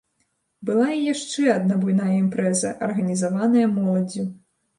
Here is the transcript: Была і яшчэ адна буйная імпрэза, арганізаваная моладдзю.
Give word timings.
Была 0.69 0.87
і 0.93 1.03
яшчэ 1.13 1.43
адна 1.57 1.77
буйная 1.83 2.07
імпрэза, 2.23 2.73
арганізаваная 2.89 3.67
моладдзю. 3.77 4.27